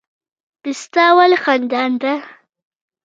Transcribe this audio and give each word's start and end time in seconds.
پسته 0.61 1.05
ولې 1.17 1.37
خندان 1.43 1.91
ده؟ 2.01 2.13